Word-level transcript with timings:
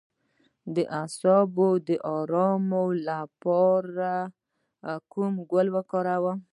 د 0.75 0.77
اعصابو 0.99 1.69
د 1.87 1.89
ارام 2.17 2.67
لپاره 3.07 4.11
کوم 5.11 5.33
ګل 5.51 5.67
وکاروم؟ 5.75 6.37